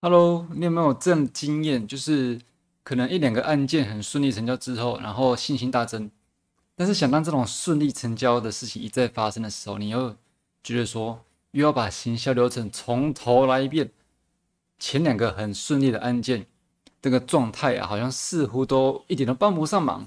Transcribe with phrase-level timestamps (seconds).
[0.00, 1.84] Hello，你有没有这样的经验？
[1.84, 2.40] 就是
[2.84, 6.08] 可能一两个案件很顺利成交之后，然后信心大增。
[6.76, 10.14] 但是想当这种顺利成交的事情一再发生的时候，你又
[10.62, 13.90] 觉得说又要把行销流程从头来一遍。
[14.78, 16.46] 前两个很顺利的案件，
[17.02, 20.06] 这个状态啊，好像似乎都一点都帮不上忙。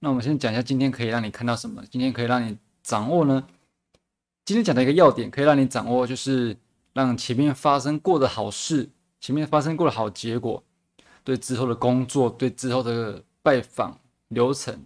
[0.00, 1.84] 那我们先讲一下今天可以让你看到什么？
[1.88, 3.46] 今天可以让你掌握呢？
[4.44, 6.56] 今天讲的一个要点，可以让你掌握，就是
[6.98, 8.90] 让前面发生过的好事，
[9.20, 10.62] 前面发生过的好结果，
[11.22, 13.98] 对之后的工作，对之后的拜访
[14.28, 14.84] 流程。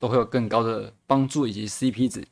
[0.00, 2.24] 都会有更高的帮助以及 CP 值。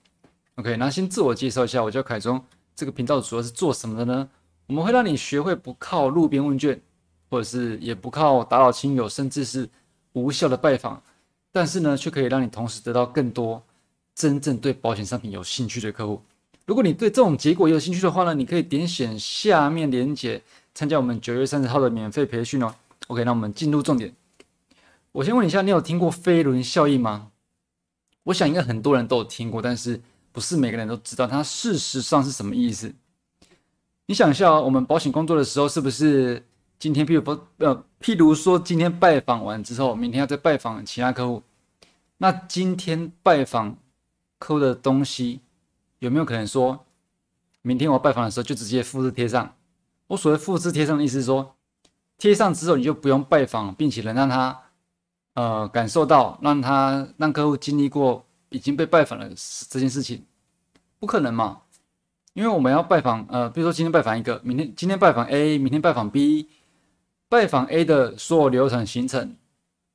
[0.54, 2.40] OK，那先自我介绍一下，我叫凯中。
[2.76, 4.28] 这个频道主要是做什么的呢？
[4.68, 6.80] 我们会让你学会不靠路边问卷，
[7.28, 9.68] 或者是也不靠打扰亲友，甚至是
[10.12, 11.02] 无效的拜访，
[11.50, 13.60] 但是呢，却可以让你同时得到更多
[14.14, 16.22] 真正对保险商品有兴趣的客户。
[16.66, 20.42] 如果你对这种结果有兴趣的话呢，你可以点选下面链接
[20.74, 22.74] 参加我们九月三十号的免费培训哦。
[23.06, 24.12] OK，那我们进入重点。
[25.12, 27.30] 我先问一下，你有听过飞轮效应吗？
[28.24, 30.00] 我想应该很多人都有听过，但是
[30.32, 32.92] 不是每个人都知道它事实上是什么意思。
[34.06, 36.44] 你想一下，我们保险工作的时候，是不是
[36.80, 41.44] 今天譬如不呃，譬如说今天拜访完之后，明天要再拜访其他客户，
[42.18, 43.78] 那今天拜访
[44.40, 45.40] 客户的东西
[46.06, 46.86] 有没有可能说，
[47.62, 49.54] 明天我拜访的时候就直接复制贴上？
[50.06, 51.54] 我所谓复制贴上的意思是说，
[52.16, 54.62] 贴上之后你就不用拜访，并且能让他。
[55.38, 59.28] 呃，感受到让他让客户经历过已经被拜访了
[59.68, 60.24] 这件事情，
[60.98, 61.60] 不可能嘛？
[62.32, 66.48] 因为我们要拜访，呃，比如说今天拜访一个，明天今天拜访 A，明天拜访 B，
[67.28, 69.36] 拜访 A 的所有流程行程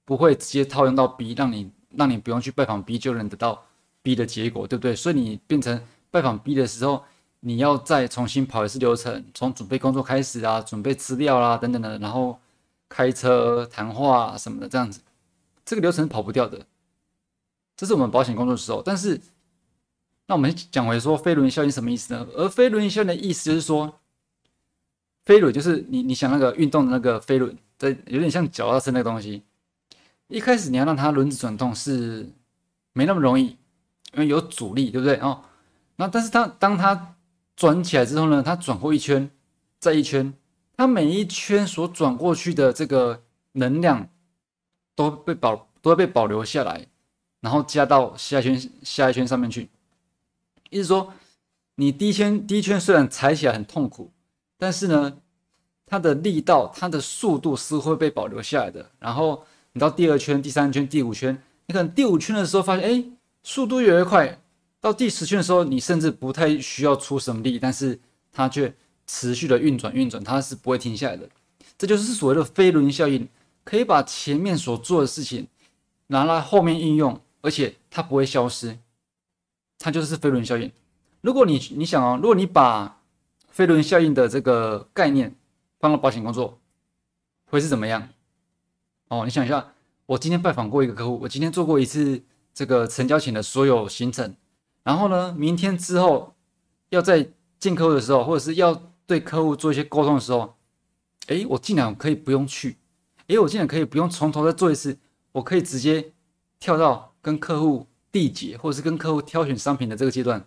[0.06, 3.64] 不会直接套用到 B，让你让你不用去拜访 B 就能得到
[4.04, 4.95] B 的结果，对不对？
[4.95, 7.04] 所以你变成拜访 B 的时候，
[7.40, 12.38] 你要再重新跑一次流程，从准备工作开始啊，准备资料啦等等的，然后
[12.88, 15.02] 开车谈话什么的这样子。
[15.64, 16.66] 这个流程跑不掉的，
[17.78, 18.82] 这是我们保险工作的时候。
[18.83, 19.22] 但是，
[20.27, 22.28] 那我们讲回说飞轮效应什么意思呢？
[22.36, 23.99] 而飞轮效应的意思就是说，
[25.23, 29.43] 飞轮就是你你想那个运动的那个飞轮，这有点像脚踏车那个东西。
[30.28, 32.30] 一开始你要让它轮子转动是
[32.93, 33.58] 没那么容易，
[34.14, 35.16] 因为有阻力，对不对？
[35.17, 35.42] 哦，
[36.02, 37.16] 那但是它当它
[37.56, 39.30] 转起来之后呢，它转过一圈
[39.80, 40.34] 再一圈，
[40.76, 43.22] 它每一圈所转过去的这个
[43.54, 44.10] 能量。
[44.94, 46.86] 都被保都会被保留下来，
[47.40, 49.70] 然后加到下一圈下一圈上面去。
[50.70, 51.14] 意思说，
[51.76, 54.11] 你第一圈第一圈虽然踩起来很痛苦，
[54.58, 55.17] 但是呢，
[55.88, 58.92] 它的力道、它的速度是会被保留下来的。
[59.00, 63.04] 然后你到第二圈、第三圈、第五圈，你可能第五圈的时候发现，哎，
[63.44, 64.41] 速度越来越快。
[64.81, 67.97] 到第十圈的时候，你甚至不太需要出什么力，但是
[68.33, 68.75] 它却
[69.08, 71.30] 持续的运转运转，它是不会停下来的。
[71.77, 73.30] 这就是所谓的飞轮效应。
[73.64, 75.47] 可以把前面所做的事情
[76.08, 78.80] 拿来后面应用，而且它不会消失，
[79.77, 80.71] 它就是飞轮效应。
[81.21, 82.99] 如果你你想哦，如果你把
[83.49, 85.36] 飞轮效应的这个概念
[85.80, 86.59] 放到保险工作，
[87.45, 88.09] 会是怎么样？
[89.09, 89.75] 哦，你想一下，
[90.08, 92.19] 我今天拜访过一个客户，我今天做过一次
[92.55, 94.36] 这个成交前的所有行程，
[94.83, 96.33] 然后呢，明天之后
[96.89, 100.55] 要在见客户的时候，或者是要对客户做一些沟通的时候，
[101.27, 102.77] 诶，我竟然可以不用去。
[103.27, 104.97] 诶，我竟然可以不用从头再做一次，
[105.33, 106.11] 我可以直接
[106.59, 110.45] 跳到跟客户缔结，或者是跟客户挑选商品的这个阶段，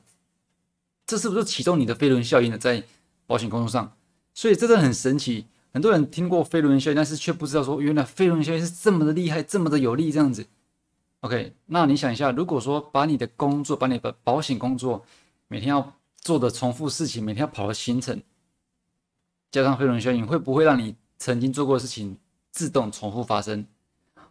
[1.06, 2.58] 这是不是启动你的飞轮效应呢？
[2.58, 2.82] 在
[3.26, 3.96] 保险工作上，
[4.34, 5.46] 所以真的很神奇。
[5.72, 10.46] 很多人听过飞轮效应，但是却不知道说原来飞轮效应是这么的厉害，这么的有利这样子。
[11.24, 15.02] OK，那你想一下，如果说把你的工作，把你的保险工作
[15.48, 18.20] 每天要做的重复事情，每天要跑的行程，
[19.50, 22.18] 加上飞轮效应，会不会让你曾经做过的事情？
[22.52, 23.66] 自动重复发生，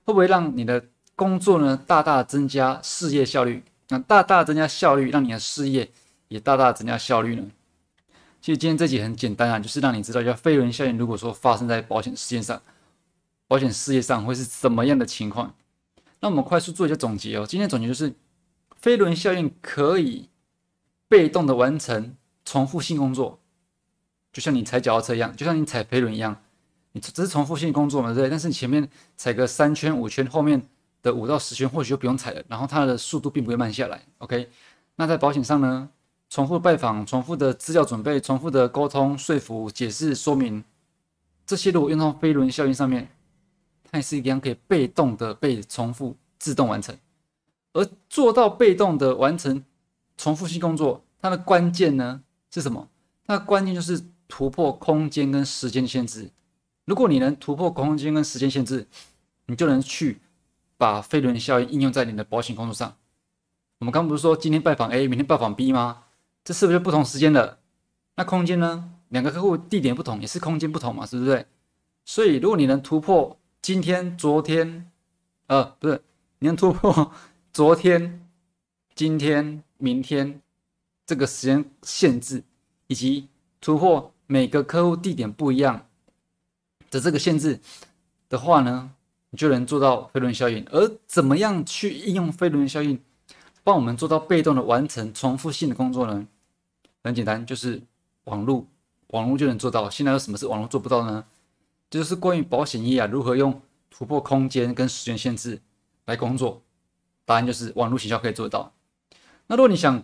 [0.03, 3.63] 会不会让你的工作呢大大增加事业效率？
[3.89, 5.91] 那大大增加效率，让你的事业
[6.27, 7.43] 也大大增加效率呢？
[8.39, 12.61] 其实今天这集很简单啊，就是让你知道一下飞轮效应，如果说发生在保险事业上，
[13.47, 15.51] 保险事业上会是怎么样的情况？
[16.23, 17.45] 那我们快速做一下总结哦。
[17.45, 18.13] 今天总结就是，
[18.77, 20.29] 飞轮效应可以
[21.09, 22.15] 被动的完成
[22.45, 23.41] 重复性工作，
[24.31, 26.41] 就像你踩脚踏车一样，就像你踩飞轮一样。
[26.93, 28.29] 你只是重复性工作嘛，对不对？
[28.29, 28.87] 但是你前面
[29.17, 30.61] 踩个三圈五圈，后面
[31.01, 34.01] 的五到十圈或许就不用踩了，然后它的速度并不会慢下来。
[34.19, 34.49] OK，
[34.95, 35.89] 那在保险上呢，
[36.29, 40.63] 重复拜访、重复的资料准备、重复的沟通、说服、解释、说明，
[41.45, 43.09] 这些如果用到飞轮效应上面，
[43.93, 46.97] 它也是一样可以被动的被重复自动完成。
[47.73, 49.63] 而做到被动的完成
[50.17, 52.89] 重复性工作，它的关键呢是什么？
[53.27, 56.31] 它的关键就是突破空间跟时间的限制。
[56.85, 58.87] 如果你能突破空间跟时间限制，
[59.45, 60.19] 你就能去
[60.75, 62.95] 把飞轮效应应用在你的保险工作上。
[63.77, 66.05] 我们刚不是说今天拜访 A，明天拜访 B 吗？
[66.43, 67.59] 这是不是不同时间的？
[68.15, 68.89] 那空间呢？
[69.09, 71.45] 两个客户地点不同，也是空间不同嘛，是不是？
[72.05, 74.91] 所以如果你能突破今天、昨天，
[75.47, 76.03] 呃，不是，
[76.39, 77.13] 你能突破
[77.53, 78.27] 昨天、
[78.93, 80.41] 今天、明天
[81.05, 82.43] 这个时间限制，
[82.87, 83.29] 以及
[83.61, 85.87] 突破每个客户地点不一样
[86.91, 87.61] 的这个限制
[88.27, 88.91] 的话呢，
[89.29, 90.65] 你就能做到飞轮效应。
[90.69, 93.01] 而怎么样去应用飞轮效应，
[93.63, 96.27] 帮我们做到被动的完成重复性的工作呢？
[97.01, 97.81] 很简单，就是
[98.25, 98.67] 网络，
[99.11, 99.89] 网络就能做到。
[99.89, 101.23] 现在有什么是网络做不到呢？
[101.93, 103.61] 就是关于保险业啊，如何用
[103.91, 105.61] 突破空间跟时间限制
[106.05, 106.59] 来工作？
[107.23, 108.73] 答案就是网络行销可以做到。
[109.45, 110.03] 那如果你想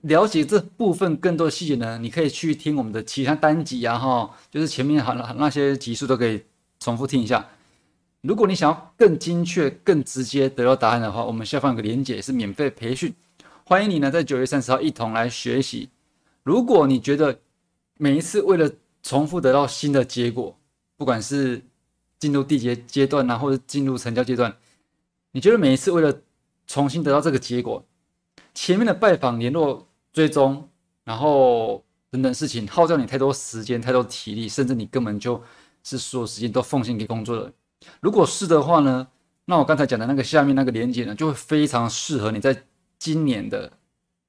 [0.00, 6.42] 了解这部分更多细节呢，你可以去听我们的其他单集啊，哈，就是前面好那些集数都可以
[6.78, 7.46] 重复听一下。
[8.22, 13.14] 如果你想要更精确、更直接得到答案的话，我们下方有个连结是免费培训，
[13.64, 15.90] 欢迎你呢在九月三十号一同来学习。
[16.42, 17.38] 如果你觉得
[17.98, 18.70] 每一次为了
[19.02, 20.56] 重复得到新的结果，
[21.00, 21.62] 不管是
[22.18, 24.54] 进入缔结阶段呐，或者进入成交阶段，
[25.32, 26.14] 你觉得每一次为了
[26.66, 27.82] 重新得到这个结果，
[28.52, 30.68] 前面的拜访、联络、追踪，
[31.02, 35.42] 然后等等事情，耗掉你太多时间、太多体力，甚至你根本就
[35.82, 37.50] 是所有时间都奉献给工作了。
[38.02, 39.08] 如果是的话呢，
[39.46, 42.64] 那我刚才讲的那个下面那个连接呢，就会非常适合你在
[42.98, 43.72] 今年的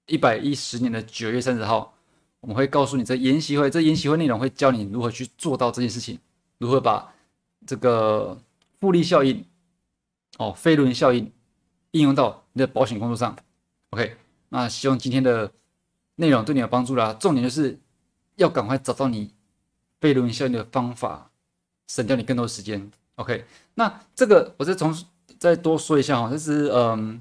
[0.05, 1.93] 一百一十年的九月三十号，
[2.39, 6.17] 我们会告诉你这研习会，这研习会内容会教你如何去做到这件事情。
[6.61, 7.11] 如何把
[7.65, 8.37] 这个
[8.79, 9.43] 复利效应、
[10.37, 11.31] 哦飞轮效应
[11.89, 13.35] 应用到你的保险工作上
[13.89, 14.15] ？OK，
[14.49, 15.51] 那希望今天的
[16.17, 17.13] 内容对你有帮助啦。
[17.13, 17.79] 重点就是
[18.35, 19.33] 要赶快找到你
[19.99, 21.31] 飞轮效应的方法，
[21.87, 22.91] 省掉你更多时间。
[23.15, 23.43] OK，
[23.73, 24.95] 那这个我再从
[25.39, 27.19] 再多说一下哈，就是嗯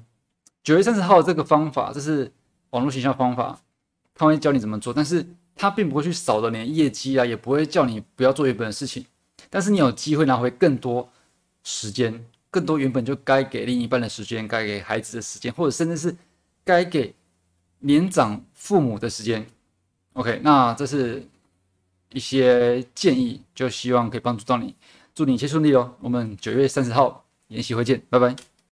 [0.63, 2.31] 九月三十号这个方法，这是
[2.69, 3.59] 网络营销方法，
[4.13, 9.03] 他会教你怎么做，但是他并不会去扫了你的业绩啊，也不会叫你不要做原本事情。
[9.49, 11.09] 但是你有机会拿回更多
[11.63, 16.15] 时间，更多原本就该给另一半的时间，该给孩子的时间，或者甚至是
[16.63, 17.13] 该给
[17.79, 19.45] 年长父母的时间。
[20.13, 21.27] OK，那这是
[22.11, 24.75] 一些建议，就希望可以帮助到你，
[25.15, 25.95] 祝你一切顺利哦。
[26.01, 28.50] 我们九月三十号研习会见，拜拜。